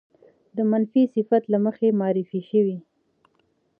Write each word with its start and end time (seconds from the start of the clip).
د 0.55 0.57
منفي 0.71 1.03
صفت 1.15 1.43
له 1.53 1.57
مخې 1.65 1.87
معرفې 1.99 2.41
شوې 2.49 2.77